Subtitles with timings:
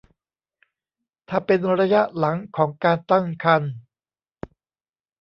[1.29, 3.73] ถ้าเป็นระยะหลังของการตั้งครรภ์